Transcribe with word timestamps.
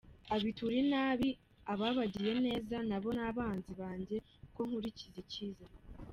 Abitura 0.35 0.75
inabi 0.83 1.29
ababagiriye 1.73 2.37
neza, 2.47 2.75
Na 2.89 2.97
bo 3.01 3.09
ni 3.17 3.23
abanzi 3.29 3.71
banjye 3.81 4.17
kuko 4.43 4.59
nkurikiza 4.67 5.17
icyiza. 5.25 5.65